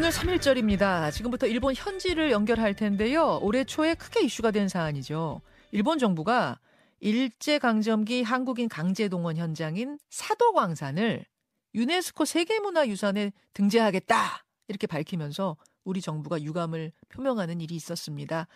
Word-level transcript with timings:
오늘 0.00 0.12
3일절입니다. 0.12 1.12
지금부터 1.12 1.46
일본 1.46 1.74
현지를 1.74 2.30
연결할 2.30 2.72
텐데요. 2.72 3.38
올해 3.42 3.64
초에 3.64 3.94
크게 3.94 4.24
이슈가 4.24 4.50
된 4.50 4.66
사안이죠. 4.66 5.42
일본 5.72 5.98
정부가 5.98 6.58
일제강점기 7.00 8.22
한국인 8.22 8.70
강제동원 8.70 9.36
현장인 9.36 9.98
사도광산을 10.08 11.26
유네스코 11.74 12.24
세계문화유산에 12.24 13.30
등재하겠다. 13.52 14.46
이렇게 14.68 14.86
밝히면서 14.86 15.58
우리 15.84 16.00
정부가 16.00 16.40
유감을 16.40 16.92
표명하는 17.10 17.60
일이 17.60 17.74
있었습니다. 17.74 18.46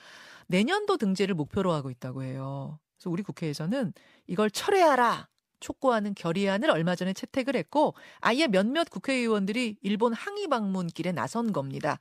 내년도 0.46 0.96
등재를 0.96 1.34
목표로 1.34 1.74
하고 1.74 1.90
있다고 1.90 2.22
해요. 2.22 2.78
그래서 2.96 3.10
우리 3.10 3.22
국회에서는 3.22 3.92
이걸 4.28 4.50
철회하라. 4.50 5.28
촉구하는 5.60 6.14
결의안을 6.14 6.70
얼마 6.70 6.94
전에 6.94 7.12
채택을 7.12 7.56
했고 7.56 7.94
아예 8.20 8.46
몇몇 8.46 8.90
국회의원들이 8.90 9.76
일본 9.82 10.12
항의 10.12 10.48
방문길에 10.48 11.12
나선 11.12 11.52
겁니다. 11.52 11.98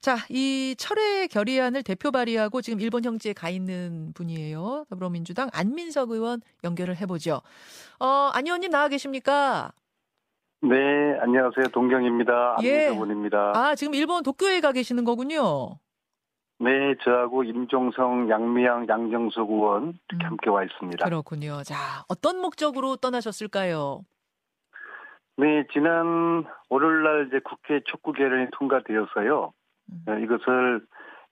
자, 0.00 0.18
이 0.28 0.74
철회 0.78 1.26
결의안을 1.26 1.82
대표 1.82 2.10
발의하고 2.10 2.62
지금 2.62 2.80
일본 2.80 3.04
형지에 3.04 3.32
가 3.32 3.48
있는 3.48 4.12
분이에요. 4.14 4.84
더불어민주당 4.88 5.48
안민석 5.52 6.10
의원 6.10 6.40
연결을 6.64 6.96
해보죠. 6.96 7.40
어, 7.98 8.30
안 8.32 8.44
의원님 8.46 8.70
나와 8.70 8.88
계십니까? 8.88 9.72
네, 10.62 10.76
안녕하세요. 11.20 11.68
동경입니다. 11.72 12.58
예. 12.62 12.86
안민석원입니다. 12.86 13.52
아, 13.54 13.74
지금 13.74 13.94
일본 13.94 14.22
도쿄에 14.22 14.60
가 14.60 14.72
계시는 14.72 15.04
거군요. 15.04 15.78
네, 16.58 16.94
저하고 17.04 17.44
임종성, 17.44 18.30
양미양, 18.30 18.88
양정석 18.88 19.50
의원 19.50 19.98
이렇게 20.08 20.24
음. 20.24 20.30
함께 20.30 20.50
와 20.50 20.64
있습니다. 20.64 21.04
그렇군요. 21.04 21.62
자, 21.62 21.76
어떤 22.08 22.40
목적으로 22.40 22.96
떠나셨을까요? 22.96 24.00
네, 25.36 25.66
지난 25.72 26.44
월요일날 26.70 27.26
이제 27.28 27.40
국회 27.44 27.80
촉구 27.84 28.12
결의안이 28.12 28.48
통과되어서요. 28.52 29.52
음. 29.90 30.04
어, 30.08 30.18
이것을 30.18 30.86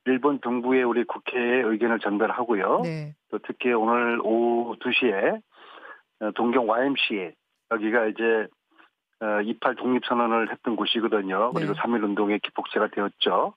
일본 0.07 0.41
정부에 0.43 0.83
우리 0.83 1.05
국회에 1.05 1.63
의견을 1.63 2.01
전달하고요. 2.01 2.81
네. 2.83 3.15
또 3.31 3.39
특히 3.47 3.73
오늘 3.73 4.21
오후 4.23 4.77
2시에 4.77 5.41
어, 6.21 6.31
동경 6.33 6.69
YMCA 6.69 7.33
여기가 7.73 8.07
이제 8.07 8.47
어, 9.21 9.41
28 9.41 9.77
독립선언을 9.77 10.51
했던 10.53 10.77
곳이거든요. 10.77 11.53
네. 11.55 11.61
그리고 11.61 11.73
3.1 11.73 12.05
운동의 12.05 12.41
기폭제가 12.41 12.89
되었죠. 12.89 13.55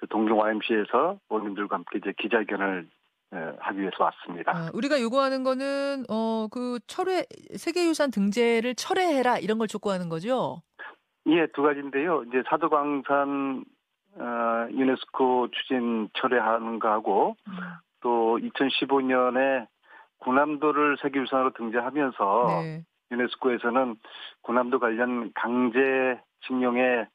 그 0.00 0.06
동경 0.08 0.38
YMCA에서 0.38 1.18
의원님들과 1.30 1.76
함께 1.76 1.98
이제 1.98 2.12
기자회견을 2.18 2.88
어, 3.30 3.52
하기 3.58 3.80
위해서 3.80 4.04
왔습니다. 4.04 4.52
아, 4.56 4.70
우리가 4.72 5.00
요구하는 5.00 5.42
거는 5.44 6.04
어 6.08 6.48
그 6.50 6.78
철회 6.86 7.24
세계유산 7.56 8.10
등재를 8.10 8.74
철회해라 8.74 9.38
이런 9.38 9.58
걸 9.58 9.68
촉구하는 9.68 10.08
거죠. 10.08 10.62
예, 11.26 11.46
두 11.48 11.62
가지인데요. 11.62 12.22
이제 12.24 12.42
사도광산 12.48 13.64
어, 14.16 14.66
유네스코 14.70 15.48
추진 15.50 16.08
철회하는 16.14 16.78
거하고 16.78 17.36
음. 17.48 17.52
또 18.00 18.38
2015년에 18.38 19.66
군함도를 20.18 20.96
세계유산으로 21.02 21.52
등재하면서 21.52 22.46
네. 22.62 22.84
유네스코에서는 23.10 23.96
군함도 24.42 24.78
관련 24.78 25.32
강제 25.34 26.18
징용의 26.46 27.06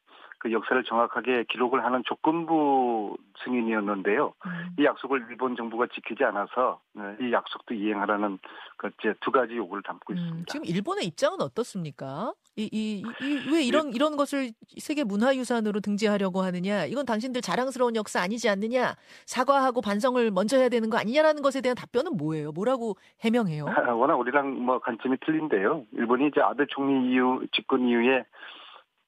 그 0.43 0.51
역사를 0.51 0.83
정확하게 0.83 1.45
기록을 1.49 1.85
하는 1.85 2.03
조건부 2.05 3.15
승인이었는데요. 3.45 4.33
음. 4.45 4.75
이 4.77 4.83
약속을 4.83 5.25
일본 5.29 5.55
정부가 5.55 5.87
지키지 5.87 6.25
않아서 6.25 6.81
네, 6.91 7.15
이 7.21 7.31
약속도 7.31 7.73
이행하라는 7.73 8.39
그두 8.75 9.31
가지 9.31 9.55
요구를 9.55 9.83
담고 9.83 10.11
음, 10.11 10.17
있습니다. 10.17 10.45
지금 10.51 10.65
일본의 10.65 11.05
입장은 11.05 11.39
어떻습니까? 11.39 12.33
이, 12.57 12.69
이, 12.73 13.03
이, 13.21 13.53
왜 13.53 13.63
이런, 13.63 13.93
이런 13.93 14.17
것을 14.17 14.51
세계 14.77 15.05
문화유산으로 15.05 15.79
등재하려고 15.79 16.41
하느냐? 16.41 16.83
이건 16.85 17.05
당신들 17.05 17.41
자랑스러운 17.41 17.95
역사 17.95 18.19
아니지 18.19 18.49
않느냐? 18.49 18.95
사과하고 19.25 19.79
반성을 19.79 20.29
먼저 20.31 20.57
해야 20.57 20.67
되는 20.67 20.89
거 20.89 20.97
아니냐라는 20.97 21.41
것에 21.41 21.61
대한 21.61 21.77
답변은 21.77 22.17
뭐예요? 22.17 22.51
뭐라고 22.51 22.97
해명해요? 23.21 23.63
워낙 23.95 24.15
우리랑 24.15 24.61
뭐 24.61 24.79
관점이 24.79 25.17
틀린데요. 25.25 25.85
일본이 25.93 26.27
이제 26.27 26.41
아베 26.41 26.65
총리 26.67 27.13
이후 27.13 27.47
집권 27.53 27.87
이후에 27.87 28.25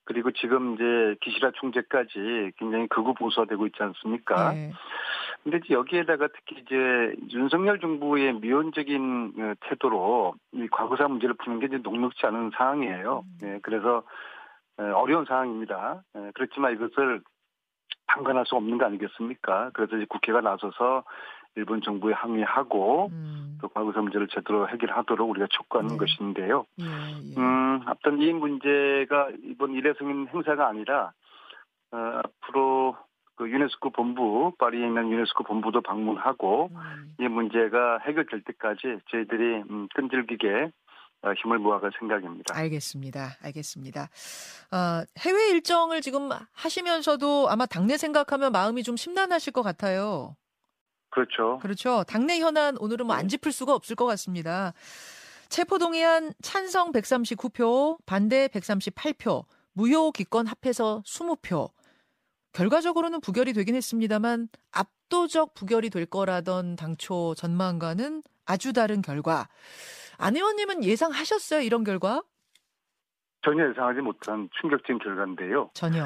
그리고 0.06 0.32
지금 0.32 0.76
이제 0.76 1.16
기시다 1.22 1.52
총재까지 1.56 2.52
굉장히 2.58 2.88
극우 2.88 3.14
보수화되고 3.16 3.66
있지 3.68 3.82
않습니까? 3.82 4.54
네. 4.54 4.72
근데 5.44 5.60
이제 5.64 5.74
여기에다가 5.74 6.28
특히 6.28 6.62
이제 6.62 7.16
윤석열 7.32 7.80
정부의 7.80 8.34
미온적인 8.34 9.34
어, 9.38 9.54
태도로 9.62 10.36
이 10.54 10.68
과거사 10.68 11.08
문제를 11.08 11.36
푸는 11.36 11.60
게 11.60 11.68
이제 11.68 11.78
녹록지 11.78 12.26
않은 12.26 12.52
상황이에요. 12.56 13.24
네, 13.42 13.60
그래서 13.62 14.04
어, 14.78 14.84
어려운 14.96 15.26
상황입니다. 15.26 16.04
예, 16.18 16.32
그렇지만 16.34 16.74
이것을 16.74 17.22
방관할 18.08 18.46
수 18.46 18.56
없는 18.56 18.78
거 18.78 18.86
아니겠습니까? 18.86 19.72
그래서 19.74 19.98
이제 19.98 20.06
국회가 20.10 20.42
나서서 20.42 21.04
일본 21.56 21.82
정부에 21.82 22.14
항의하고 22.14 23.10
음, 23.12 23.58
또 23.62 23.70
과거사 23.70 24.02
문제를 24.02 24.28
제대로 24.28 24.68
해결하도록 24.68 25.30
우리가 25.30 25.48
촉구하는 25.50 25.92
네. 25.92 25.98
것인데요. 25.98 26.66
예, 26.80 26.86
예. 26.86 27.40
음, 27.40 27.82
앞선 27.86 28.22
이 28.22 28.34
문제가 28.34 29.30
이번 29.44 29.74
일회성인 29.74 30.28
행사가 30.34 30.68
아니라 30.68 31.14
어, 31.92 32.22
앞으로 32.24 32.98
그 33.36 33.50
유네스코 33.50 33.92
본부 33.92 34.54
파리에 34.58 34.86
있는 34.86 35.12
유네스코 35.12 35.44
본부도 35.44 35.82
방문하고 35.82 36.70
음. 36.74 37.16
이 37.20 37.28
문제가 37.28 38.00
해결될 38.00 38.44
때까지 38.44 39.00
저희들이 39.12 39.64
음, 39.70 39.88
끈질기게 39.94 40.72
어, 41.22 41.34
힘을 41.34 41.58
모아갈 41.60 41.92
생각입니다. 41.98 42.56
알겠습니다. 42.56 43.38
알겠습니다. 43.42 44.10
아, 44.72 45.04
해외 45.20 45.50
일정을 45.52 46.02
지금 46.02 46.30
하시면서도 46.54 47.48
아마 47.50 47.66
당내 47.66 47.98
생각하면 47.98 48.52
마음이 48.52 48.84
좀 48.84 48.96
심란하실 48.96 49.54
것 49.54 49.64
같아요. 49.64 50.36
그렇죠. 51.16 51.60
그렇죠. 51.62 52.04
당내 52.08 52.40
현안 52.40 52.76
오늘은 52.78 53.08
뭐 53.08 53.16
안 53.16 53.28
짚을 53.30 53.52
수가 53.54 53.74
없을 53.74 53.96
것 53.96 54.06
같습니다. 54.06 54.74
체포동의안 55.48 56.34
찬성 56.42 56.92
139표, 56.92 57.98
반대 58.06 58.48
138표, 58.50 59.46
무효 59.74 60.12
기권 60.12 60.48
합해서 60.48 61.02
20표. 61.06 61.70
결과적으로는 62.52 63.22
부결이 63.22 63.54
되긴 63.54 63.76
했습니다만 63.76 64.50
압도적 64.74 65.54
부결이 65.54 65.90
될 65.90 66.06
거라던 66.06 66.76
당초 66.76 67.34
전망과는 67.36 68.22
아주 68.46 68.74
다른 68.74 69.02
결과. 69.02 69.48
안 70.18 70.36
의원님은 70.36 70.84
예상하셨어요? 70.84 71.62
이런 71.62 71.84
결과? 71.84 72.22
전혀 73.44 73.70
예상하지 73.70 74.02
못한 74.02 74.50
충격적인 74.60 75.00
결과인데요. 75.00 75.70
전혀. 75.74 76.06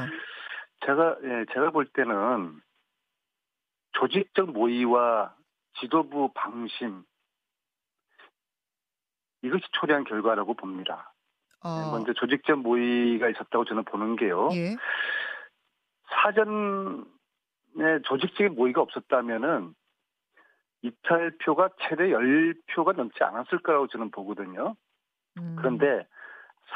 제가 0.85 1.15
예, 1.23 1.45
제가 1.53 1.71
볼 1.71 1.85
때는 1.93 2.61
조직적 3.93 4.51
모의와 4.51 5.35
지도부 5.79 6.31
방심 6.33 7.03
이것이 9.41 9.63
초래한 9.79 10.03
결과라고 10.03 10.53
봅니다. 10.53 11.13
어, 11.61 11.91
먼저 11.91 12.13
조직적 12.13 12.59
모의가 12.59 13.29
있었다고 13.29 13.65
저는 13.65 13.83
보는 13.85 14.15
게요. 14.15 14.49
예. 14.53 14.75
사전에 16.09 17.03
조직적인 18.05 18.55
모의가 18.55 18.81
없었다면은 18.81 19.73
이탈표가 20.81 21.69
최대 21.81 22.09
10표가 22.09 22.95
넘지 22.95 23.21
않았을 23.23 23.59
거라고 23.59 23.87
저는 23.87 24.11
보거든요. 24.11 24.75
음, 25.37 25.55
그런데 25.57 26.07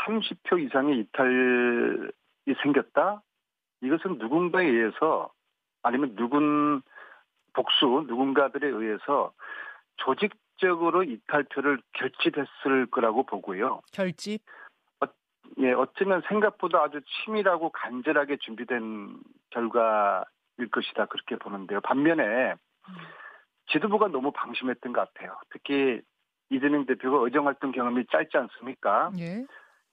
30표 0.06 0.59
이상의 0.66 1.00
이탈이 1.00 2.56
생겼다? 2.62 3.22
이것은 3.81 4.18
누군가에 4.18 4.66
의해서 4.66 5.31
아니면 5.81 6.16
누군 6.16 6.81
복수 7.53 8.06
누군가들에 8.08 8.68
의해서 8.68 9.34
조직적으로 9.97 11.03
이탈표를 11.03 11.81
결집했을 11.94 12.88
거라고 12.91 13.24
보고요. 13.24 13.81
결집. 13.91 14.41
예, 15.59 15.72
어쩌면 15.72 16.22
생각보다 16.28 16.81
아주 16.81 17.00
치밀하고 17.02 17.69
간절하게 17.69 18.38
준비된 18.38 19.18
결과일 19.52 20.69
것이다 20.72 21.06
그렇게 21.06 21.36
보는데요. 21.36 21.80
반면에 21.81 22.56
지도부가 23.72 24.07
너무 24.07 24.31
방심했던 24.31 24.94
것 24.94 25.13
같아요. 25.13 25.38
특히 25.51 26.01
이재명 26.50 26.86
대표가 26.86 27.24
의정활동 27.25 27.72
경험이 27.72 28.06
짧지 28.12 28.36
않습니까? 28.36 29.12
예. 29.19 29.45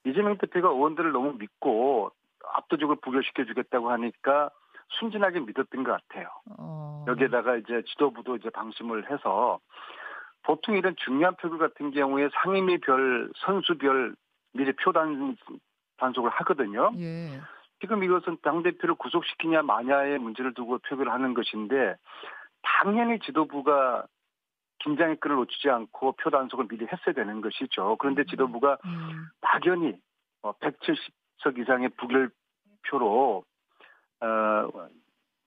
이재명 0.05 0.39
대표가 0.39 0.71
의원들을 0.71 1.13
너무 1.13 1.35
믿고 1.35 2.11
압도적으로 2.55 2.99
부결시켜 3.01 3.45
주겠다고 3.45 3.91
하니까 3.91 4.51
순진하게 4.99 5.41
믿었던 5.41 5.85
것 5.85 5.93
같아요. 5.93 6.29
어, 6.59 7.05
여기에다가 7.09 7.57
이제 7.57 7.83
지도부도 7.87 8.37
이제 8.37 8.51
방심을 8.51 9.11
해서 9.11 9.61
보통 10.43 10.77
이런 10.77 10.95
중요한 10.97 11.37
표결 11.37 11.59
같은 11.59 11.91
경우에 11.91 12.29
상임위별, 12.33 13.31
선수별 13.37 14.15
미리 14.53 14.73
표단 14.73 15.37
단속을 15.99 16.31
하거든요. 16.31 16.91
예. 16.99 17.41
지금 17.81 18.03
이것은 18.05 18.39
당 18.43 18.63
대표를 18.63 18.95
구속시키냐 18.97 19.63
마냐의 19.63 20.19
문제를 20.19 20.55
두고 20.55 20.79
표결을 20.79 21.13
하는 21.13 21.35
것인데 21.35 21.97
당연히 22.63 23.19
지도부가 23.21 24.07
긴장의 24.81 25.17
끈을 25.17 25.37
놓치지 25.37 25.69
않고 25.71 26.13
표 26.13 26.31
단속을 26.31 26.69
미리 26.69 26.87
했어야 26.87 27.15
되는 27.15 27.41
것이죠. 27.41 27.97
그런데 27.99 28.25
지도부가 28.25 28.79
음, 28.85 29.29
막연히 29.41 29.95
170석 30.43 31.59
이상의 31.59 31.91
부결 31.91 32.31
표로 32.89 33.45
어, 34.21 34.89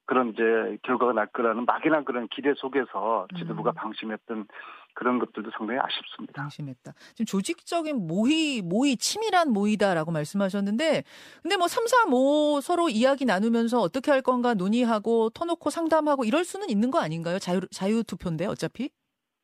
그런 0.06 0.30
이제 0.30 0.78
결과가 0.82 1.12
날 1.12 1.26
거라는 1.28 1.64
막연한 1.64 2.04
그런 2.04 2.28
기대 2.28 2.52
속에서 2.56 3.26
지도부가 3.36 3.70
음. 3.70 3.74
방심했던 3.74 4.46
그런 4.94 5.18
것들도 5.18 5.50
상당히 5.56 5.80
아쉽습니다. 5.80 6.42
방심했다. 6.42 6.92
지금 7.14 7.26
조직적인 7.26 8.06
모의, 8.06 8.62
모의, 8.62 8.96
치밀한 8.96 9.50
모의다라고 9.50 10.12
말씀하셨는데, 10.12 11.02
근데 11.42 11.56
뭐 11.56 11.66
3, 11.66 11.86
4, 11.86 12.04
5 12.12 12.60
서로 12.60 12.88
이야기 12.88 13.24
나누면서 13.24 13.80
어떻게 13.80 14.10
할 14.10 14.22
건가 14.22 14.54
논의하고 14.54 15.30
터놓고 15.30 15.70
상담하고 15.70 16.24
이럴 16.24 16.44
수는 16.44 16.70
있는 16.70 16.90
거 16.90 17.00
아닌가요? 17.00 17.38
자유, 17.38 17.60
자유 17.72 18.04
투표인데 18.04 18.46
어차피? 18.46 18.90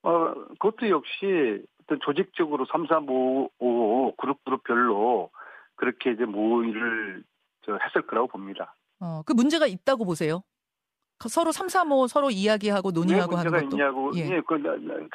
어, 0.03 0.33
그것도 0.61 0.88
역시 0.88 1.65
어떤 1.83 1.99
조직적으로 2.00 2.67
3, 2.71 2.87
4, 2.87 2.99
5, 2.99 3.50
5 3.59 4.17
그룹 4.17 4.44
그룹별로 4.44 5.31
그렇게 5.75 6.12
이제 6.12 6.25
모의를 6.25 7.25
저 7.62 7.76
했을 7.76 8.06
거라고 8.06 8.29
봅니다. 8.29 8.75
어, 9.00 9.23
그 9.25 9.32
문제가 9.32 9.67
있다고 9.67 10.05
보세요? 10.05 10.43
그 11.19 11.29
서로 11.29 11.52
3, 11.52 11.69
4, 11.69 11.82
5 11.82 12.06
서로 12.06 12.31
이야기하고 12.31 12.93
논의하고 12.93 13.32
왜 13.32 13.38
하는 13.38 13.52
문제가 13.52 13.93
것도. 13.93 14.08
있냐고 14.08 14.11
예. 14.17 14.37
예, 14.37 14.41
그 14.47 14.62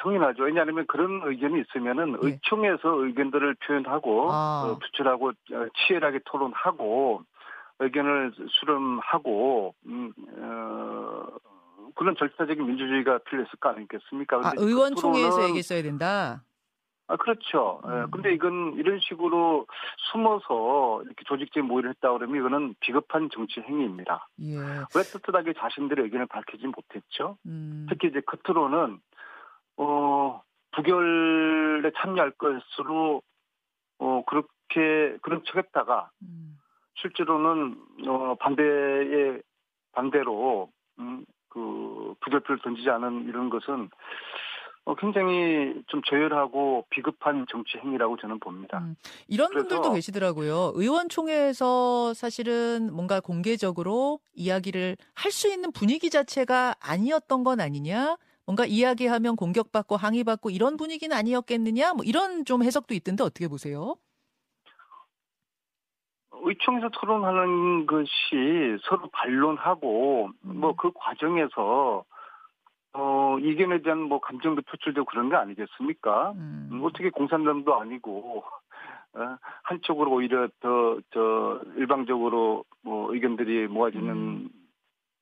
당연하죠. 0.00 0.44
왜냐하면 0.44 0.86
그런 0.86 1.20
의견이 1.24 1.62
있으면은 1.62 2.16
예. 2.22 2.28
의총에서 2.28 3.04
의견들을 3.04 3.56
표현하고 3.66 4.30
아. 4.30 4.68
어, 4.68 4.78
투출하고 4.78 5.28
어, 5.28 5.66
치열하게 5.74 6.20
토론하고 6.26 7.22
의견을 7.80 8.32
수렴하고 8.48 9.74
음, 9.86 10.12
어, 10.38 11.26
그런 11.96 12.14
절차적인 12.16 12.64
민주주의가 12.64 13.18
필요했을 13.28 13.58
거 13.58 13.70
아니겠습니까? 13.70 14.36
아, 14.36 14.50
근데 14.50 14.62
의원총회에서 14.62 15.44
얘기했어야 15.44 15.82
된다. 15.82 16.44
아, 17.08 17.16
그렇죠. 17.16 17.80
예, 17.86 17.90
음. 17.90 18.10
근데 18.10 18.32
이건 18.32 18.74
이런 18.74 18.98
식으로 19.00 19.66
숨어서 20.10 21.02
이렇게 21.04 21.24
조직적 21.24 21.64
모의를 21.64 21.90
했다 21.90 22.12
그러면 22.12 22.36
이거는 22.36 22.74
비겁한 22.80 23.28
정치 23.32 23.60
행위입니다. 23.60 24.28
예. 24.42 24.56
왜 24.58 25.02
떳떳하게 25.12 25.52
자신들의 25.54 26.04
의견을 26.04 26.26
밝히지 26.26 26.66
못했죠? 26.66 27.38
음. 27.46 27.86
특히 27.88 28.08
이제 28.08 28.20
겉으로는 28.20 28.98
어 29.76 30.42
부결에 30.72 31.90
참여할 31.96 32.32
것으로 32.32 33.22
어 33.98 34.22
그렇게 34.26 35.16
그런 35.22 35.42
척 35.46 35.58
했다가 35.58 36.10
음. 36.22 36.58
실제로는 36.96 37.76
어 38.08 38.34
반대에 38.40 39.40
반대로 39.92 40.70
음 40.98 41.24
그 41.56 42.14
부결표를 42.20 42.60
던지지 42.60 42.90
않은 42.90 43.28
이런 43.28 43.48
것은 43.48 43.88
어 44.86 44.94
굉장히 44.94 45.74
좀 45.88 46.00
저열하고 46.08 46.86
비급한 46.90 47.44
정치 47.50 47.76
행위라고 47.78 48.16
저는 48.18 48.38
봅니다. 48.38 48.78
음. 48.78 48.94
이런 49.26 49.50
분들도 49.50 49.92
계시더라고요. 49.92 50.72
의원총회에서 50.76 52.14
사실은 52.14 52.94
뭔가 52.94 53.18
공개적으로 53.20 54.20
이야기를 54.34 54.96
할 55.14 55.32
수 55.36 55.52
있는 55.52 55.70
분위기 55.72 56.08
자체가 56.08 56.76
아니었던 56.80 57.44
건 57.44 57.60
아니냐? 57.60 58.16
뭔가 58.46 58.64
이야기하면 58.64 59.36
공격받고 59.36 59.96
항의받고 59.96 60.50
이런 60.50 60.76
분위기는 60.78 61.14
아니었겠느냐? 61.14 61.92
뭐 61.94 62.04
이런 62.04 62.44
좀 62.44 62.62
해석도 62.62 62.94
있던데 62.94 63.24
어떻게 63.24 63.48
보세요? 63.48 63.96
의총에서 66.30 66.88
토론하는 66.90 67.86
것이 67.86 68.78
서로 68.88 69.10
반론하고 69.12 70.30
음. 70.44 70.60
뭐그 70.60 70.92
과정에서 70.94 72.04
어 72.98 73.38
이견에 73.38 73.82
대한 73.82 74.00
뭐 74.02 74.20
감정도 74.20 74.62
표출되고 74.62 75.04
그런 75.06 75.28
거 75.28 75.36
아니겠습니까? 75.36 76.32
음. 76.32 76.68
음, 76.72 76.80
어떻게 76.84 77.10
공산당도 77.10 77.78
아니고 77.78 78.44
어, 79.14 79.36
한쪽으로 79.64 80.12
오히려 80.12 80.48
더 80.60 80.98
저 81.12 81.60
일방적으로 81.76 82.64
뭐 82.82 83.12
의견들이 83.12 83.68
모아지는 83.68 84.08
음. 84.10 84.50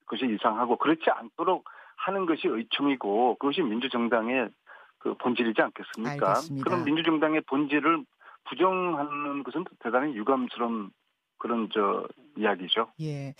것이 0.06 0.26
이상하고 0.26 0.76
그렇지 0.76 1.10
않도록 1.10 1.64
하는 1.96 2.26
것이 2.26 2.48
의총이고 2.48 3.36
그것이 3.38 3.62
민주정당의 3.62 4.50
그 4.98 5.14
본질이지 5.14 5.60
않겠습니까? 5.60 6.28
알겠습니다. 6.28 6.64
그런 6.64 6.84
민주정당의 6.84 7.42
본질을 7.42 8.04
부정하는 8.44 9.42
것은 9.42 9.64
대단히 9.80 10.14
유감스러운 10.14 10.90
그런 11.38 11.68
저 11.72 12.06
이야기죠. 12.36 12.92
예. 13.00 13.34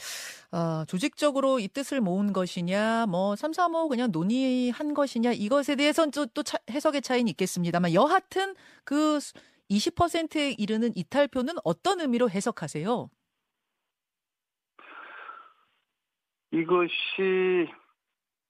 어, 0.53 0.85
조직적으로 0.87 1.59
이 1.59 1.69
뜻을 1.69 2.01
모은 2.01 2.33
것이냐, 2.33 3.07
뭐, 3.07 3.35
3, 3.37 3.53
3, 3.53 3.75
5 3.75 3.89
그냥 3.89 4.11
논의한 4.13 4.95
것이냐, 4.95 5.33
이것에 5.33 5.75
대해서는 5.77 6.11
또, 6.13 6.27
또 6.27 6.43
차- 6.43 6.59
해석의 6.71 7.03
차이는 7.03 7.29
있겠습니다만, 7.29 7.93
여하튼 7.95 8.55
그 8.85 9.19
20%에 9.71 10.53
이르는 10.53 10.93
이탈표는 10.97 11.55
어떤 11.65 12.01
의미로 12.01 12.29
해석하세요? 12.31 13.09
이것이 16.53 17.69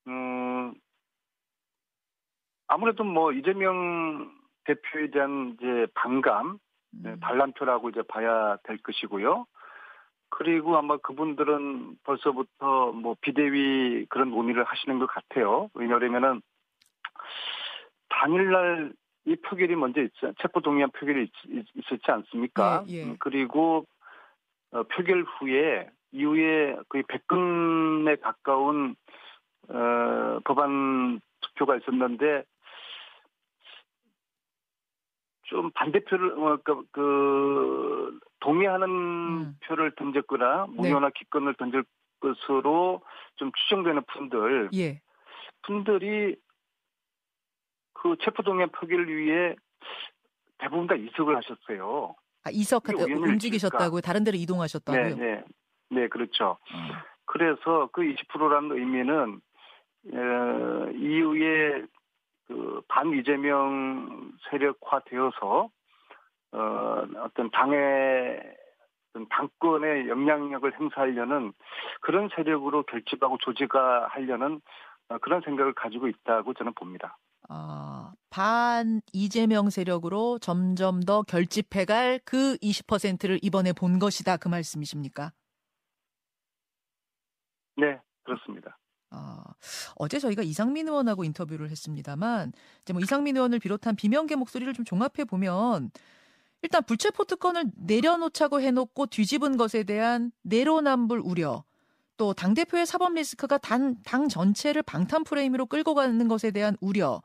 음 0.06 0.74
아무래도 2.66 3.04
뭐 3.04 3.32
이재명 3.32 4.30
대표에 4.64 5.10
대한 5.10 5.56
이제 5.58 5.86
반감, 5.94 6.58
네, 7.02 7.10
음. 7.10 7.20
반란표라고 7.20 7.90
이제 7.90 8.02
봐야 8.02 8.56
될 8.64 8.78
것이고요. 8.78 9.46
그리고 10.30 10.76
아마 10.76 10.96
그분들은 10.96 11.98
벌써부터 12.02 12.92
뭐 12.92 13.16
비대위 13.20 14.06
그런 14.08 14.30
논의를 14.30 14.64
하시는 14.64 14.98
것 14.98 15.06
같아요. 15.06 15.70
왜냐하면은 15.74 16.42
당일날 18.08 18.92
이 19.26 19.36
표결이 19.36 19.76
먼저 19.76 20.02
있, 20.02 20.10
체포 20.40 20.60
동의안 20.60 20.90
표결이 20.90 21.30
있, 21.48 21.92
었지 21.92 22.10
않습니까? 22.10 22.84
예, 22.88 22.94
예. 22.94 23.04
음, 23.04 23.16
그리고 23.20 23.86
어, 24.72 24.82
표결 24.82 25.22
후에 25.22 25.88
이후에 26.12 26.76
거의 26.88 27.04
100건에 27.04 28.20
가까운 28.20 28.96
어, 29.68 30.40
법안 30.44 31.20
투표가 31.40 31.76
있었는데 31.76 32.44
좀 35.44 35.70
반대표를 35.72 36.38
어, 36.38 36.58
그, 36.64 36.84
그 36.90 38.18
동의하는 38.40 38.88
음. 38.88 39.56
표를 39.64 39.94
던졌거나 39.94 40.66
무효나 40.70 41.10
기권을 41.10 41.54
던질 41.54 41.84
것으로 42.20 43.02
좀 43.36 43.50
추정되는 43.52 44.02
분들 44.12 44.70
예. 44.74 45.00
분들이 45.62 46.36
그 47.92 48.16
체포동의안 48.22 48.70
표결을 48.70 49.16
위해 49.16 49.56
대부분 50.58 50.86
다 50.86 50.94
이석을 50.94 51.36
하셨어요. 51.36 52.14
아, 52.44 52.50
이석 52.50 52.84
이게 52.88 52.96
우연일일까? 52.96 53.32
움직이셨다고요? 53.32 54.00
다른 54.00 54.24
데로 54.24 54.36
이동하셨다고요? 54.36 55.02
네, 55.02 55.14
네, 55.14 55.44
네, 55.90 56.08
그렇죠. 56.08 56.58
어. 56.72 56.76
그래서 57.26 57.88
그 57.92 58.02
20%라는 58.02 58.72
의미는 58.72 59.40
어, 60.12 60.90
이후에 60.92 61.82
그 62.46 62.82
반이재명 62.88 64.32
세력화되어서 64.50 65.70
어, 66.52 67.06
어떤 67.18 67.50
당의 67.50 68.38
어떤 69.10 69.28
당권의 69.28 70.08
영향력을 70.08 70.78
행사하려는 70.78 71.52
그런 72.00 72.28
세력으로 72.34 72.82
결집하고 72.84 73.38
조직화 73.38 74.08
하려는 74.10 74.60
어, 75.08 75.18
그런 75.18 75.40
생각을 75.42 75.74
가지고 75.74 76.08
있다고 76.08 76.54
저는 76.54 76.74
봅니다. 76.74 77.18
아, 77.48 78.12
반 78.30 79.00
이재명 79.12 79.70
세력으로 79.70 80.38
점점 80.38 81.00
더 81.00 81.22
결집해갈 81.22 82.20
그 82.24 82.56
20%를 82.56 83.38
이번에 83.42 83.72
본 83.72 83.98
것이다. 83.98 84.36
그 84.38 84.48
말씀이십니까? 84.48 85.32
네, 87.76 88.00
그렇습니다. 88.22 88.78
아, 89.14 89.44
어제 89.96 90.18
저희가 90.18 90.42
이상민 90.42 90.88
의원하고 90.88 91.24
인터뷰를 91.24 91.70
했습니다만, 91.70 92.52
이제 92.82 92.92
뭐 92.92 93.00
이상민 93.02 93.36
의원을 93.36 93.58
비롯한 93.60 93.96
비명계 93.96 94.36
목소리를 94.36 94.72
좀 94.74 94.84
종합해 94.84 95.24
보면, 95.28 95.90
일단 96.62 96.82
불체포 96.84 97.24
특권을 97.24 97.66
내려놓자고 97.76 98.60
해놓고 98.60 99.06
뒤집은 99.06 99.56
것에 99.56 99.84
대한 99.84 100.32
내로남불 100.42 101.20
우려, 101.24 101.64
또 102.16 102.32
당 102.34 102.54
대표의 102.54 102.86
사법 102.86 103.14
리스크가 103.14 103.58
단, 103.58 103.96
당 104.04 104.28
전체를 104.28 104.82
방탄 104.82 105.24
프레임으로 105.24 105.66
끌고 105.66 105.94
가는 105.94 106.28
것에 106.28 106.50
대한 106.52 106.76
우려, 106.80 107.22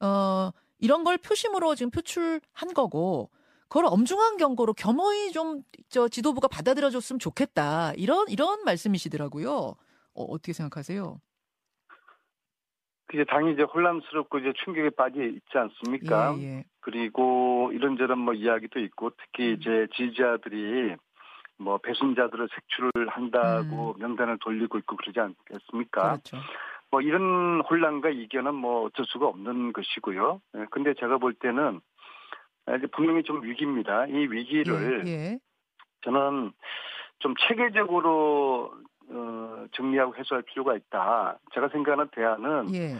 어, 0.00 0.50
이런 0.78 1.04
걸 1.04 1.18
표심으로 1.18 1.74
지금 1.74 1.90
표출한 1.90 2.74
거고, 2.74 3.30
그걸 3.68 3.86
엄중한 3.86 4.36
경고로 4.38 4.74
겸허히 4.74 5.32
좀 5.32 5.62
저 5.90 6.08
지도부가 6.08 6.46
받아들여줬으면 6.48 7.18
좋겠다. 7.18 7.92
이런, 7.96 8.28
이런 8.28 8.62
말씀이시더라고요. 8.64 9.74
어, 10.14 10.24
어떻게 10.24 10.52
생각하세요? 10.52 11.20
이제 13.12 13.24
당이 13.24 13.52
이제 13.52 13.62
혼란스럽고 13.62 14.38
이제 14.38 14.52
충격에 14.64 14.90
빠져 14.90 15.22
있지 15.24 15.58
않습니까? 15.58 16.36
예, 16.38 16.42
예. 16.42 16.64
그리고 16.80 17.70
이런저런 17.72 18.18
뭐 18.18 18.34
이야기도 18.34 18.78
있고 18.80 19.10
특히 19.10 19.50
음. 19.50 19.56
이제 19.58 19.86
지지자들이 19.96 20.94
뭐 21.58 21.78
배신자들을 21.78 22.48
색출을 22.54 23.08
한다고 23.08 23.94
명단을 23.98 24.38
돌리고 24.40 24.78
있고 24.78 24.96
그러지 24.96 25.20
않겠습니까? 25.20 26.02
음. 26.02 26.20
그렇죠. 26.22 26.38
뭐 26.90 27.00
이런 27.00 27.60
혼란과 27.60 28.10
이견은 28.10 28.54
뭐 28.54 28.84
어쩔 28.84 29.04
수가 29.06 29.26
없는 29.26 29.72
것이고요. 29.72 30.40
예, 30.56 30.66
근데 30.70 30.94
제가 30.94 31.18
볼 31.18 31.34
때는 31.34 31.80
이제 32.78 32.86
분명히 32.88 33.22
좀 33.22 33.42
위기입니다. 33.42 34.06
이 34.06 34.26
위기를 34.26 35.06
예, 35.06 35.10
예. 35.10 35.38
저는 36.02 36.52
좀 37.18 37.34
체계적으로 37.46 38.72
어, 39.10 39.66
정리하고 39.72 40.14
해소할 40.16 40.42
필요가 40.42 40.76
있다. 40.76 41.38
제가 41.52 41.68
생각하는 41.68 42.08
대안은 42.12 42.74
예. 42.74 42.94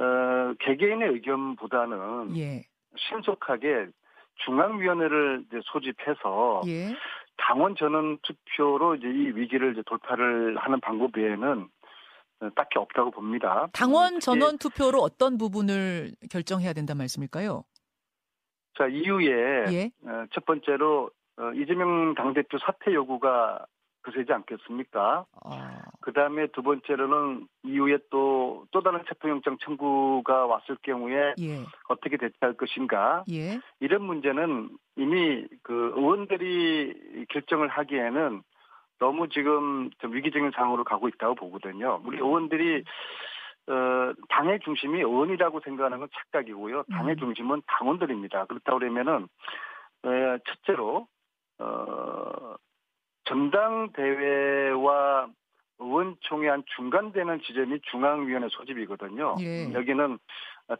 어, 0.00 0.54
개개인의 0.60 1.08
의견보다는 1.10 2.36
예. 2.36 2.64
신속하게 2.96 3.88
중앙위원회를 4.44 5.44
이제 5.46 5.60
소집해서 5.64 6.62
예. 6.66 6.94
당원 7.38 7.76
전원 7.76 8.18
투표로 8.22 8.96
이제 8.96 9.08
이 9.08 9.32
위기를 9.34 9.72
이제 9.72 9.82
돌파를 9.86 10.56
하는 10.58 10.80
방법 10.80 11.16
외에는 11.16 11.68
딱히 12.54 12.78
없다고 12.78 13.10
봅니다. 13.10 13.68
당원 13.72 14.20
전원 14.20 14.58
투표로 14.58 15.00
어떤 15.00 15.38
부분을 15.38 16.12
결정해야 16.30 16.72
된다 16.72 16.94
말씀일까요? 16.94 17.64
자 18.76 18.86
이후에 18.86 19.64
예. 19.72 19.90
어, 20.08 20.24
첫 20.32 20.44
번째로 20.44 21.10
어, 21.36 21.52
이재명 21.54 22.14
당대표 22.14 22.58
사퇴 22.58 22.94
요구가 22.94 23.66
그세지 24.08 24.32
않겠습니까? 24.32 25.26
아. 25.44 25.82
그 26.00 26.12
다음에 26.12 26.46
두 26.48 26.62
번째로는 26.62 27.46
이후에 27.64 27.98
또, 28.10 28.66
또 28.70 28.80
다른 28.80 29.00
체포영장 29.06 29.58
청구가 29.58 30.46
왔을 30.46 30.76
경우에 30.82 31.34
예. 31.38 31.64
어떻게 31.88 32.16
대처할 32.16 32.56
것인가. 32.56 33.24
예. 33.30 33.60
이런 33.80 34.02
문제는 34.02 34.70
이미 34.96 35.46
그 35.62 35.92
의원들이 35.96 37.26
결정을 37.28 37.68
하기에는 37.68 38.42
너무 38.98 39.28
지금 39.28 39.90
좀 39.98 40.14
위기적인 40.14 40.50
상황으로 40.54 40.84
가고 40.84 41.08
있다고 41.08 41.34
보거든요. 41.34 42.00
우리 42.04 42.16
의원들이 42.16 42.84
어, 43.68 44.12
당의 44.30 44.60
중심이 44.60 44.98
의원이라고 44.98 45.60
생각하는 45.60 45.98
건 45.98 46.08
착각이고요. 46.14 46.84
당의 46.90 47.16
음. 47.16 47.18
중심은 47.18 47.62
당원들입니다. 47.66 48.46
그렇다 48.46 48.72
그러면은 48.72 49.28
어, 50.04 50.38
첫째로 50.46 51.06
어, 51.58 52.54
전당대회와 53.28 55.28
의원총회 55.78 56.48
한 56.48 56.62
중간 56.76 57.12
되는 57.12 57.40
지점이 57.42 57.80
중앙위원회 57.90 58.48
소집이거든요. 58.50 59.36
예. 59.40 59.72
여기는 59.72 60.18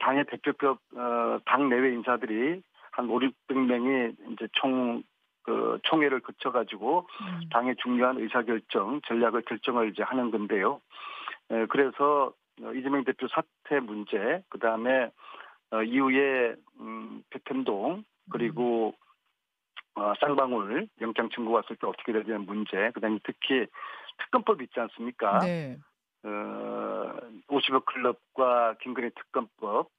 당의 0.01 0.25
대표급 0.27 0.79
어, 0.97 1.39
당 1.45 1.69
내외 1.69 1.93
인사들이 1.93 2.63
한 2.91 3.09
5, 3.09 3.21
600명이 3.21 4.33
이제 4.33 4.49
총, 4.53 5.03
그 5.43 5.79
총회를 5.85 6.21
거쳐 6.21 6.51
가지고 6.51 7.07
음. 7.21 7.49
당의 7.51 7.77
중요한 7.77 8.19
의사 8.19 8.43
결정, 8.43 9.01
전략을 9.07 9.43
결정을 9.43 9.91
이제 9.91 10.03
하는 10.03 10.31
건데요. 10.31 10.81
에, 11.51 11.67
그래서 11.67 12.33
이재명 12.75 13.05
대표 13.05 13.29
사퇴 13.29 13.81
문제, 13.81 14.43
그 14.49 14.59
다음에 14.59 15.11
어, 15.71 15.83
이후에 15.83 16.57
음, 16.81 17.23
백현동 17.31 18.05
그리고 18.31 18.89
음. 18.89 19.08
어, 20.09 20.15
쌍방울 20.21 20.89
영장 21.01 21.29
청구 21.31 21.53
왔을 21.53 21.77
때 21.77 21.87
어떻게 21.87 22.13
되야 22.13 22.23
되는 22.23 22.47
문제, 22.47 22.91
그다음에 22.95 23.19
특히 23.25 23.67
특검법 24.19 24.63
있지 24.63 24.81
않습니까? 24.81 25.41
네. 25.41 25.77
어, 26.25 27.17
50억 27.49 27.85
클럽과 27.85 28.75
김건희 28.81 29.11
특검법 29.15 29.91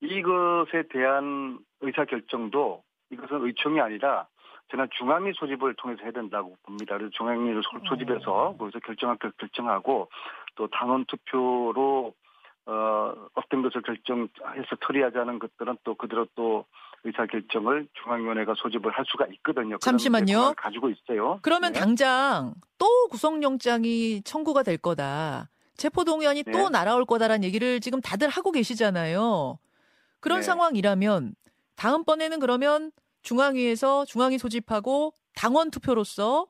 이것에 0.00 0.84
대한 0.90 1.58
의사 1.80 2.04
결정도 2.04 2.82
이것은 3.10 3.44
의총이 3.44 3.80
아니라 3.80 4.26
저는 4.70 4.88
중앙위 4.98 5.32
소집을 5.34 5.74
통해서 5.74 6.02
해야 6.02 6.12
된다고 6.12 6.56
봅니다. 6.64 6.96
그래서 6.96 7.10
중앙위를 7.10 7.62
소집해서 7.88 8.32
어. 8.32 8.56
거기서 8.56 8.80
결정할 8.80 9.18
것 9.18 9.36
결정하고 9.36 10.08
또 10.56 10.66
당원 10.68 11.04
투표로 11.04 12.14
어, 12.64 13.14
어떤 13.34 13.62
것을 13.62 13.82
결정해서 13.82 14.76
처리하자는 14.84 15.38
것들은 15.38 15.76
또 15.84 15.94
그대로 15.94 16.26
또 16.34 16.64
의사 17.04 17.26
결정을 17.26 17.88
중앙위원회가 18.02 18.54
소집을 18.56 18.92
할 18.92 19.04
수가 19.08 19.26
있거든요. 19.34 19.78
잠시만요. 19.78 20.54
가지고 20.56 20.88
있어요. 20.90 21.40
그러면 21.42 21.72
네. 21.72 21.80
당장 21.80 22.54
또 22.78 23.08
구속영장이 23.08 24.22
청구가 24.22 24.62
될 24.62 24.76
거다. 24.78 25.50
체포동의안이 25.76 26.44
네. 26.44 26.52
또 26.52 26.68
날아올 26.68 27.04
거다라는 27.04 27.44
얘기를 27.44 27.80
지금 27.80 28.00
다들 28.00 28.28
하고 28.28 28.52
계시잖아요. 28.52 29.58
그런 30.20 30.38
네. 30.38 30.42
상황이라면 30.42 31.34
다음번에는 31.74 32.38
그러면 32.38 32.92
중앙위에서 33.22 34.04
중앙위 34.04 34.38
소집하고 34.38 35.14
당원 35.34 35.70
투표로서 35.70 36.46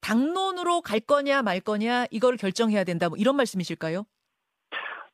당론으로 0.00 0.82
갈 0.82 1.00
거냐 1.00 1.42
말 1.42 1.58
거냐 1.60 2.06
이걸 2.10 2.36
결정해야 2.36 2.84
된다. 2.84 3.08
뭐 3.08 3.18
이런 3.18 3.34
말씀이실까요? 3.36 4.06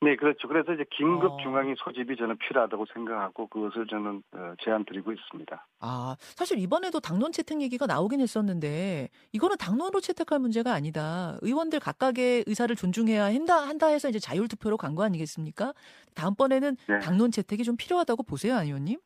네, 0.03 0.17
그렇죠. 0.17 0.49
그래서 0.49 0.73
이제 0.73 0.85
긴급 0.91 1.33
어. 1.33 1.37
중앙위 1.43 1.75
소집이 1.79 2.17
저는 2.17 2.37
필요하다고 2.39 2.87
생각하고 2.93 3.47
그것을 3.47 3.87
저는 3.87 4.23
어, 4.33 4.55
제안 4.65 4.85
드리고 4.85 5.13
있습니다. 5.13 5.67
아, 5.81 6.17
사실 6.19 6.59
이번에도 6.59 6.99
당론 6.99 7.31
채택 7.31 7.61
얘기가 7.63 7.87
나오긴 7.87 8.21
했었는데 8.21 9.09
이거는 9.33 9.57
당론으로 9.59 10.01
채택할 10.01 10.41
문제가 10.41 10.73
아니다. 10.73 11.39
의원들 11.43 11.79
각각의 11.79 12.45
의사를 12.49 12.75
존중해야 12.75 13.27
한다 13.27 13.57
한다 13.63 13.87
해서 13.87 14.09
이제 14.09 14.19
자율 14.19 14.49
투표로 14.49 14.77
간 14.77 14.93
거 14.97 15.05
아니겠습니까? 15.05 15.73
다음번에는 16.15 16.77
네. 16.89 16.99
당론 16.99 17.31
채택이 17.31 17.63
좀 17.65 17.77
필요하다고 17.79 18.25
보세요, 18.25 18.57
안 18.57 18.67
의원님? 18.67 18.99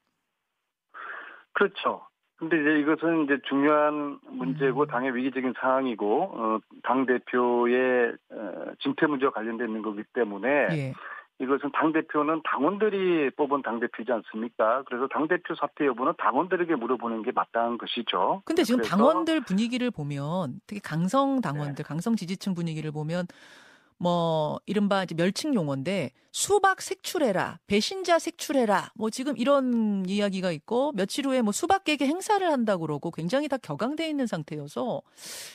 그렇죠. 1.52 2.06
근데 2.38 2.60
이제 2.60 2.78
이것은 2.80 3.24
이제 3.24 3.38
중요한 3.48 4.18
문제고 4.28 4.82
음. 4.82 4.86
당의 4.86 5.14
위기적인 5.14 5.54
상황이고 5.58 6.22
어, 6.22 6.58
당 6.82 7.06
대표의 7.06 8.12
어, 8.30 8.64
진퇴 8.80 9.06
문제와 9.06 9.32
관련되어 9.32 9.66
있는 9.66 9.82
거기 9.82 10.02
때문에 10.12 10.48
예. 10.72 10.92
이것은 11.38 11.70
당 11.72 11.92
대표는 11.92 12.42
당원들이 12.44 13.30
뽑은 13.36 13.62
당 13.62 13.78
대표이지 13.78 14.10
않습니까? 14.10 14.84
그래서 14.86 15.06
당 15.08 15.28
대표 15.28 15.54
사퇴 15.54 15.86
여부는 15.86 16.14
당원들에게 16.18 16.74
물어보는 16.76 17.22
게 17.22 17.32
마땅한 17.32 17.76
것이죠. 17.78 18.42
근데 18.44 18.62
지금 18.62 18.82
당원들 18.82 19.42
분위기를 19.42 19.90
보면 19.90 20.60
특히 20.66 20.80
강성 20.80 21.42
당원들, 21.42 21.76
네. 21.76 21.82
강성 21.82 22.16
지지층 22.16 22.54
분위기를 22.54 22.90
보면 22.90 23.26
뭐 23.98 24.60
이른바 24.66 25.02
이제 25.04 25.14
멸칭 25.14 25.54
용어인데 25.54 26.10
수박 26.32 26.82
색출해라, 26.82 27.58
배신자 27.66 28.18
색출해라, 28.18 28.90
뭐 28.94 29.08
지금 29.10 29.36
이런 29.38 30.04
이야기가 30.06 30.50
있고 30.52 30.92
며칠 30.92 31.26
후에 31.26 31.40
뭐 31.40 31.52
수박 31.52 31.84
깨게 31.84 32.06
행사를 32.06 32.46
한다 32.46 32.76
고 32.76 32.82
그러고 32.82 33.10
굉장히 33.10 33.48
다 33.48 33.56
격앙돼 33.56 34.08
있는 34.08 34.26
상태여서 34.26 35.00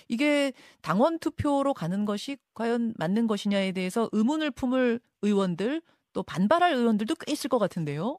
이게 0.10 0.54
당원 0.82 1.20
투표로 1.20 1.74
가는 1.74 2.06
것이 2.06 2.38
과연 2.56 2.94
맞는 2.98 3.28
것이냐에 3.28 3.74
대해서 3.74 4.10
의문을 4.12 4.52
품을 4.52 5.00
의원들 5.22 5.82
또 6.14 6.24
반발할 6.24 6.74
의원들도 6.74 7.16
꽤 7.16 7.32
있을 7.32 7.50
것 7.50 7.60
같은데요. 7.60 8.18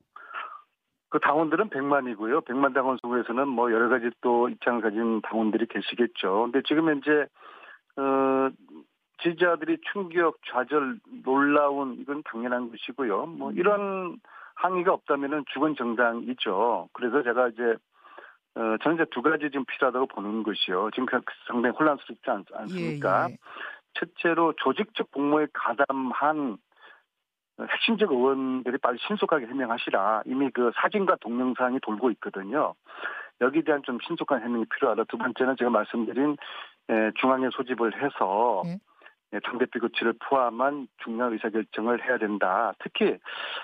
그 1.09 1.21
당원들은 1.21 1.69
100만이고요. 1.69 2.47
100만 2.47 2.73
당원 2.73 2.97
속에서는 3.03 3.47
뭐 3.47 3.71
여러 3.71 3.91
가지 3.91 4.09
또 4.23 4.49
입장을 4.49 4.81
가진 4.81 5.21
당원들이 5.21 5.67
계시겠죠. 5.67 6.45
근데 6.45 6.63
지금 6.67 6.89
현재 6.89 7.27
어 7.97 8.49
지지자들이 9.23 9.79
충격, 9.93 10.39
좌절, 10.47 10.99
놀라운 11.25 11.97
이건 12.01 12.23
당연한 12.25 12.71
것이고요. 12.71 13.27
뭐 13.27 13.51
음. 13.51 13.57
이런 13.57 14.21
항의가 14.55 14.93
없다면은 14.93 15.45
죽은 15.53 15.77
정당이죠. 15.77 16.89
그래서 16.93 17.23
제가 17.23 17.49
이제 17.49 17.63
어, 18.55 18.77
저는 18.83 18.97
이제 18.97 19.07
두 19.11 19.23
가지 19.23 19.45
지금 19.51 19.65
필요하다고 19.65 20.07
보는 20.09 20.43
것이요. 20.43 20.91
지금 20.91 21.07
그 21.07 21.21
상당히 21.47 21.75
혼란스럽지 21.75 22.31
않, 22.31 22.45
습니까 22.69 23.29
예, 23.29 23.33
예. 23.33 23.39
첫째로 23.95 24.55
조직적 24.59 25.11
복무에 25.11 25.47
가담한 25.53 26.59
핵심적 27.61 28.11
의원들이 28.11 28.79
빨리 28.79 28.99
신속하게 29.07 29.47
해명하시라. 29.47 30.23
이미 30.27 30.51
그 30.51 30.71
사진과 30.77 31.17
동영상이 31.21 31.81
돌고 31.81 32.11
있거든요. 32.13 32.75
여기에 33.41 33.63
대한 33.63 33.83
좀 33.83 33.99
신속한 34.07 34.43
해명이 34.43 34.67
필요하다. 34.67 35.05
두 35.05 35.17
번째는 35.19 35.57
제가 35.57 35.71
말씀드린 35.71 36.37
중앙에 37.21 37.49
소집을 37.53 38.03
해서 38.03 38.63
예. 38.67 38.79
예, 39.33 39.41
당대표 39.41 39.81
교체를 39.81 40.15
포함한 40.21 40.89
중요한 41.03 41.33
의사결정을 41.33 42.05
해야 42.05 42.19
된다. 42.19 42.75
특히 42.79 43.17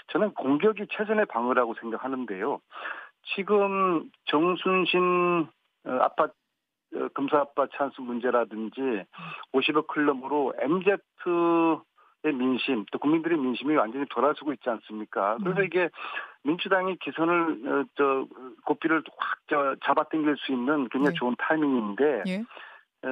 저는 0.09 0.33
공격이 0.35 0.87
최선의 0.91 1.27
방어라고 1.27 1.75
생각하는데요. 1.81 2.61
지금 3.35 4.11
정순신 4.27 5.49
어, 5.85 5.91
아빠 6.01 6.25
어, 6.25 7.09
검사 7.15 7.39
아빠 7.39 7.67
찬스 7.75 8.01
문제라든지 8.01 8.81
50억 9.53 9.89
클럽으로 9.89 10.55
MZ의 10.59 12.35
민심 12.35 12.87
또 12.91 12.99
국민들의 12.99 13.39
민심이 13.39 13.77
완전히 13.77 14.07
돌아서고 14.09 14.55
있지 14.55 14.71
않습니까? 14.71 15.37
그래서 15.43 15.61
음. 15.61 15.65
이게 15.67 15.91
민주당이 16.45 16.97
기선을 16.97 17.69
어, 17.69 17.85
저 17.95 18.27
고삐를 18.65 19.03
확 19.19 19.79
잡아당길 19.85 20.37
수 20.39 20.53
있는 20.53 20.89
굉장히 20.89 21.13
네. 21.13 21.19
좋은 21.19 21.35
타이밍인데 21.39 22.23
예. 22.27 22.43
어, 23.03 23.09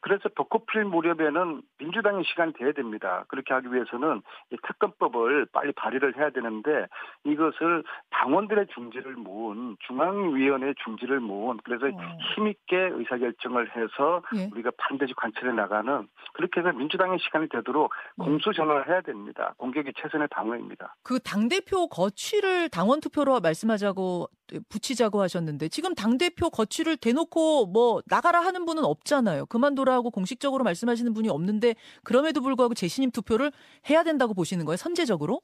그래서 0.00 0.28
벚꽃 0.34 0.66
필 0.66 0.84
무렵에는 0.84 1.62
민주당의 1.78 2.24
시간이 2.24 2.52
돼야 2.52 2.72
됩니다. 2.72 3.24
그렇게 3.28 3.52
하기 3.54 3.72
위해서는 3.72 4.22
이 4.52 4.56
특검법을 4.66 5.46
빨리 5.52 5.72
발의를 5.72 6.16
해야 6.16 6.30
되는데 6.30 6.86
이것을 7.24 7.82
당원들의 8.10 8.68
중지를 8.74 9.14
모은 9.14 9.76
중앙위원회의 9.86 10.74
중지를 10.84 11.18
모은 11.18 11.58
그래서 11.64 11.86
어. 11.86 12.18
힘있게 12.34 12.76
의사결정을 12.76 13.76
해서 13.76 14.22
예. 14.36 14.48
우리가 14.52 14.70
반드시 14.78 15.12
관찰해 15.14 15.52
나가는 15.52 16.06
그렇게 16.34 16.60
해서 16.60 16.72
민주당의 16.72 17.18
시간이 17.18 17.48
되도록 17.48 17.92
예. 18.20 18.24
공수전을 18.24 18.88
해야 18.88 19.00
됩니다. 19.00 19.54
공격이 19.56 19.92
최선의 20.00 20.28
방어입니다. 20.28 20.94
그 21.02 21.18
당대표 21.18 21.88
거취를 21.88 22.68
당원 22.68 23.00
투표로 23.00 23.40
말씀하자고 23.40 24.28
붙이자고 24.68 25.20
하셨는데 25.20 25.68
지금 25.68 25.94
당 25.94 26.18
대표 26.18 26.50
거취를 26.50 26.96
대놓고 26.96 27.66
뭐 27.66 28.02
나가라 28.06 28.40
하는 28.40 28.64
분은 28.64 28.84
없잖아요. 28.84 29.46
그만둬라고 29.46 30.10
공식적으로 30.10 30.64
말씀하시는 30.64 31.12
분이 31.14 31.28
없는데 31.28 31.74
그럼에도 32.02 32.40
불구하고 32.40 32.74
재신임 32.74 33.10
투표를 33.10 33.52
해야 33.88 34.02
된다고 34.02 34.34
보시는 34.34 34.64
거예요. 34.64 34.76
선제적으로? 34.76 35.40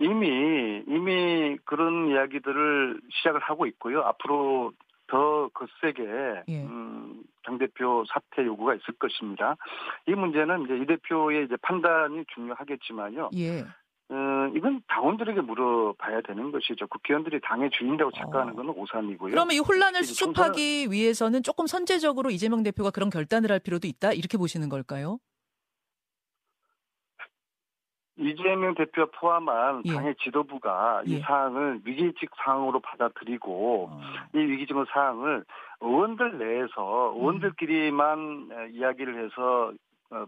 이미 0.00 0.82
이미 0.88 1.56
그런 1.64 2.08
이야기들을 2.08 3.00
시작을 3.10 3.40
하고 3.40 3.66
있고요. 3.66 4.00
앞으로 4.00 4.72
더 5.06 5.48
거세게 5.52 6.02
예. 6.48 6.64
음, 6.64 7.22
당 7.44 7.58
대표 7.58 8.02
사퇴 8.08 8.46
요구가 8.46 8.74
있을 8.74 8.94
것입니다. 8.98 9.56
이 10.08 10.12
문제는 10.12 10.64
이제 10.64 10.78
이 10.78 10.86
대표의 10.86 11.44
이제 11.44 11.56
판단이 11.60 12.24
중요하겠지만요. 12.34 13.30
예. 13.36 13.64
어, 14.12 14.52
이건 14.54 14.82
당원들에게 14.88 15.40
물어봐야 15.40 16.20
되는 16.20 16.52
것이죠. 16.52 16.86
국회의원들이 16.86 17.40
당의 17.42 17.70
주인이라고 17.70 18.10
착각하는 18.12 18.54
것은 18.54 18.70
어. 18.70 18.74
오산이고요. 18.76 19.30
그러면 19.30 19.56
이 19.56 19.58
혼란을 19.58 20.04
수습하기 20.04 20.82
총선... 20.82 20.92
위해서는 20.92 21.42
조금 21.42 21.66
선제적으로 21.66 22.30
이재명 22.30 22.62
대표가 22.62 22.90
그런 22.90 23.08
결단을 23.08 23.50
할 23.50 23.58
필요도 23.58 23.86
있다 23.86 24.12
이렇게 24.12 24.36
보시는 24.36 24.68
걸까요? 24.68 25.18
이재명 28.18 28.74
대표 28.74 29.06
포함한 29.10 29.82
예. 29.86 29.94
당의 29.94 30.14
지도부가 30.22 31.02
예. 31.08 31.12
이 31.12 31.20
사항을 31.20 31.80
위기직 31.84 32.30
사항으로 32.44 32.80
받아들이고 32.80 33.88
어. 33.90 34.00
이 34.34 34.38
위기직 34.38 34.76
사항을 34.92 35.44
의원들 35.80 36.38
내에서 36.38 37.14
의원들끼리만 37.16 38.18
음. 38.18 38.70
이야기를 38.72 39.24
해서 39.24 39.72
어, 39.72 39.72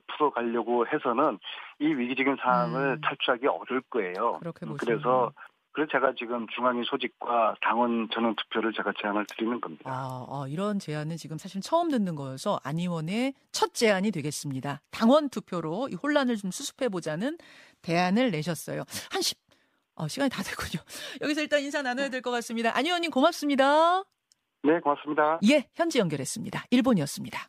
풀어가려고 0.06 0.86
해서는 0.86 1.38
이 1.80 1.86
위기적인 1.86 2.36
상황을 2.42 2.96
음. 2.96 3.00
탈출하기 3.00 3.46
어려울 3.46 3.82
거예요. 3.90 4.40
그래서 4.78 5.32
그래서 5.72 5.90
제가 5.90 6.12
지금 6.16 6.46
중앙위 6.54 6.84
소집과 6.86 7.56
당원 7.60 8.08
전원 8.14 8.36
투표를 8.36 8.72
제가 8.74 8.92
제안을 9.02 9.26
드리는 9.26 9.60
겁니다. 9.60 9.90
아, 9.90 10.24
아, 10.30 10.46
이런 10.48 10.78
제안은 10.78 11.16
지금 11.16 11.36
사실 11.36 11.60
처음 11.60 11.90
듣는 11.90 12.14
거여서 12.14 12.60
안 12.62 12.78
의원의 12.78 13.34
첫 13.50 13.74
제안이 13.74 14.12
되겠습니다. 14.12 14.80
당원 14.92 15.28
투표로 15.30 15.88
이 15.90 15.96
혼란을 16.00 16.36
좀 16.36 16.52
수습해 16.52 16.88
보자는 16.88 17.38
대안을 17.82 18.30
내셨어요. 18.30 18.84
한 19.10 19.20
10, 19.20 19.36
어, 19.96 20.06
시간이 20.06 20.30
다 20.30 20.44
됐군요. 20.44 20.80
여기서 21.22 21.40
일단 21.42 21.60
인사 21.60 21.82
나눠야 21.82 22.08
될 22.08 22.22
것 22.22 22.30
같습니다. 22.30 22.70
안 22.76 22.84
의원님 22.86 23.10
고맙습니다. 23.10 24.04
네, 24.62 24.78
고맙습니다. 24.78 25.40
예, 25.50 25.66
현지 25.74 25.98
연결했습니다. 25.98 26.66
일본이었습니다. 26.70 27.48